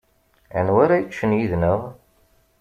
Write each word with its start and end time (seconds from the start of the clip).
Anwa 0.57 0.79
ara 0.83 1.01
yeččen 1.01 1.35
yid-neɣ? 1.37 1.81